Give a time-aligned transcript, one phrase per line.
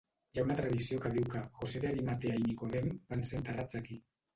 [0.29, 3.85] Hi ha una tradició que diu que José de Arimatea i Nicodem van ser enterrats
[3.87, 4.05] aquí.